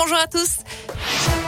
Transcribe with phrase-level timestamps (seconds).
[0.00, 1.39] bonjour à tous.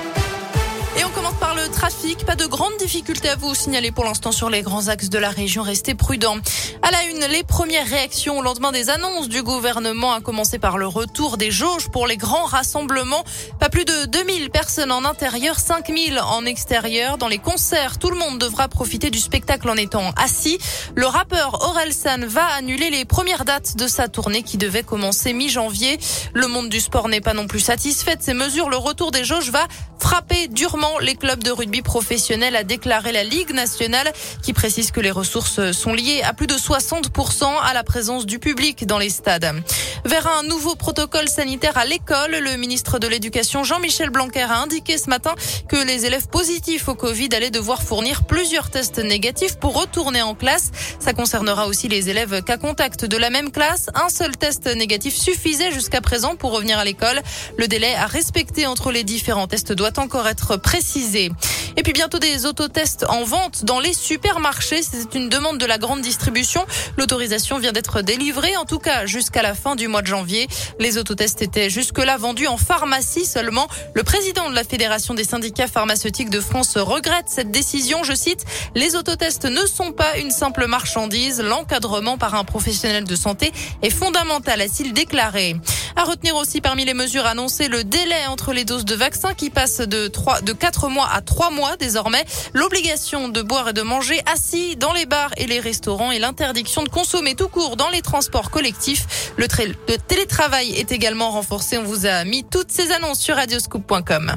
[0.94, 2.26] Et on commence par le trafic.
[2.26, 5.30] Pas de grandes difficultés à vous signaler pour l'instant sur les grands axes de la
[5.30, 5.62] région.
[5.62, 6.36] Restez prudents.
[6.82, 10.76] À la une, les premières réactions au lendemain des annonces du gouvernement, a commencé par
[10.76, 13.24] le retour des jauges pour les grands rassemblements.
[13.58, 17.16] Pas plus de 2000 personnes en intérieur, 5000 en extérieur.
[17.16, 20.58] Dans les concerts, tout le monde devra profiter du spectacle en étant assis.
[20.94, 25.98] Le rappeur Orelsan va annuler les premières dates de sa tournée qui devait commencer mi-janvier.
[26.34, 28.68] Le monde du sport n'est pas non plus satisfait de ces mesures.
[28.68, 29.66] Le retour des jauges va
[29.98, 35.00] frapper durement les clubs de rugby professionnels, a déclaré la Ligue nationale, qui précise que
[35.00, 39.10] les ressources sont liées à plus de 60% à la présence du public dans les
[39.10, 39.62] stades.
[40.04, 44.98] Vers un nouveau protocole sanitaire à l'école, le ministre de l'Éducation Jean-Michel Blanquer a indiqué
[44.98, 45.34] ce matin
[45.68, 50.34] que les élèves positifs au Covid allaient devoir fournir plusieurs tests négatifs pour retourner en
[50.34, 50.70] classe.
[50.98, 53.90] Ça concernera aussi les élèves cas contact de la même classe.
[53.94, 57.20] Un seul test négatif suffisait jusqu'à présent pour revenir à l'école.
[57.56, 61.30] Le délai à respecter entre les différents tests doit encore être précisé.
[61.76, 64.82] Et puis bientôt des autotests en vente dans les supermarchés.
[64.82, 66.64] C'est une demande de la grande distribution.
[66.98, 70.48] L'autorisation vient d'être délivrée, en tout cas jusqu'à la fin du mois de janvier.
[70.78, 73.66] Les autotests étaient jusque-là vendus en pharmacie seulement.
[73.94, 78.04] Le président de la Fédération des syndicats pharmaceutiques de France regrette cette décision.
[78.04, 78.44] Je cite,
[78.74, 81.40] les autotests ne sont pas une simple marchandise.
[81.40, 85.56] L'encadrement par un professionnel de santé est fondamental, a-t-il déclaré.
[85.96, 89.50] À retenir aussi parmi les mesures annoncées le délai entre les doses de vaccins qui
[89.50, 92.24] passe de 3, de 4 mois à 3 mois désormais,
[92.54, 96.82] l'obligation de boire et de manger assis dans les bars et les restaurants et l'interdiction
[96.82, 99.32] de consommer tout court dans les transports collectifs.
[99.36, 99.46] Le,
[99.88, 101.78] le télétravail est également renforcé.
[101.78, 104.36] On vous a mis toutes ces annonces sur radioscoop.com.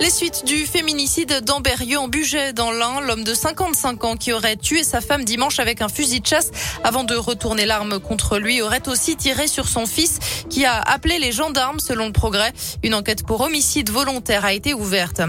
[0.00, 4.56] Les suites du féminicide d'Amberieux en Bugey dans l'Ain, l'homme de 55 ans qui aurait
[4.56, 6.50] tué sa femme dimanche avec un fusil de chasse
[6.82, 11.18] avant de retourner l'arme contre lui aurait aussi tiré sur son fils qui a appelé
[11.18, 12.54] les gendarmes selon le progrès.
[12.82, 15.20] Une enquête pour homicide volontaire a été ouverte.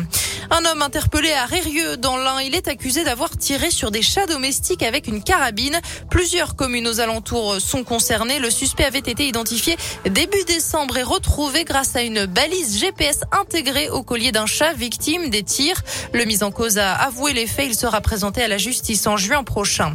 [0.50, 4.25] Un homme interpellé à Rérieux dans l'Ain, il est accusé d'avoir tiré sur des chats
[4.25, 5.79] domestiques avec une carabine.
[6.09, 8.40] Plusieurs communes aux alentours sont concernées.
[8.40, 13.90] Le suspect avait été identifié début décembre et retrouvé grâce à une balise GPS intégrée
[13.90, 15.81] au collier d'un chat victime des tirs.
[16.13, 17.67] Le mis en cause a avoué les faits.
[17.67, 19.94] Il sera présenté à la justice en juin prochain.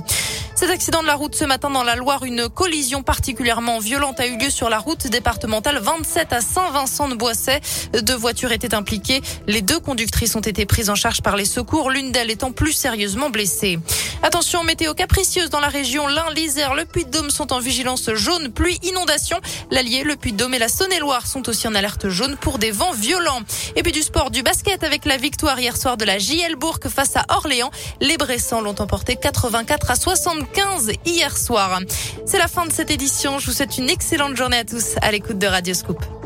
[0.58, 4.26] Cet accident de la route ce matin dans la Loire, une collision particulièrement violente a
[4.26, 7.60] eu lieu sur la route départementale 27 à Saint-Vincent-de-Boisset.
[8.02, 9.20] Deux voitures étaient impliquées.
[9.46, 12.72] Les deux conductrices ont été prises en charge par les secours, l'une d'elles étant plus
[12.72, 13.78] sérieusement blessée.
[14.22, 16.06] Attention, météo capricieuse dans la région.
[16.06, 19.38] L'Ain, l'Isère, le Puy-de-Dôme sont en vigilance jaune, pluie, inondation.
[19.70, 23.40] L'Allier, le Puy-de-Dôme et la Saône-et-Loire sont aussi en alerte jaune pour des vents violents.
[23.76, 26.78] Et puis du sport, du basket avec la victoire hier soir de la JL Bourg
[26.88, 27.70] face à Orléans.
[28.00, 31.80] Les Bressans l'ont emporté 84 à 60 15 hier soir.
[32.24, 33.38] C'est la fin de cette édition.
[33.38, 36.25] Je vous souhaite une excellente journée à tous à l'écoute de Radio Scoop.